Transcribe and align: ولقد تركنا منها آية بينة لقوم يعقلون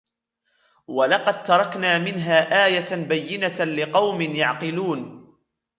ولقد 0.87 1.43
تركنا 1.43 1.97
منها 1.97 2.65
آية 2.65 3.05
بينة 3.07 3.63
لقوم 3.63 4.21
يعقلون 4.21 5.31